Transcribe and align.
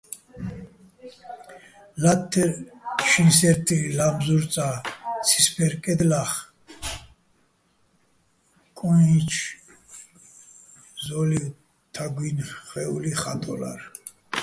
ლა́თთერ 2.01 2.51
შინსე́რთლილიჼ 3.09 3.91
ლა́მზურ 3.97 4.43
წა, 4.53 4.67
ცისბერ 5.27 5.73
კედლა́ხ 5.83 6.31
კუიჩო̆ 8.77 9.49
ზო́ლივ 11.05 11.45
თაგუჲნი̆ 11.93 12.53
ხვე́ული 12.67 13.11
ხა́ტოლაშ. 13.21 13.81